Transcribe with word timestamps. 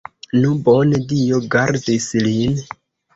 Nu, 0.35 0.53
bone, 0.67 1.01
Dio 1.11 1.41
gardis 1.57 2.09
lin! 2.23 2.57